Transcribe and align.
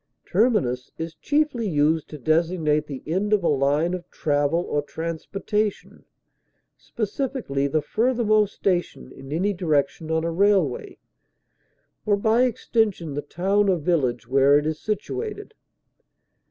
Terminus 0.25 0.89
is 0.97 1.13
chiefly 1.13 1.69
used 1.69 2.09
to 2.09 2.17
designate 2.17 2.87
the 2.87 3.03
end 3.05 3.33
of 3.33 3.43
a 3.43 3.47
line 3.47 3.93
of 3.93 4.09
travel 4.09 4.61
or 4.61 4.81
transportation: 4.81 6.05
specifically, 6.75 7.67
the 7.67 7.83
furthermost 7.83 8.55
station 8.55 9.11
in 9.11 9.31
any 9.31 9.53
direction 9.53 10.09
on 10.09 10.23
a 10.23 10.31
railway, 10.31 10.97
or 12.03 12.17
by 12.17 12.45
extension 12.45 13.13
the 13.13 13.21
town 13.21 13.69
or 13.69 13.77
village 13.77 14.27
where 14.27 14.57
it 14.57 14.65
is 14.65 14.79
situated. 14.79 15.53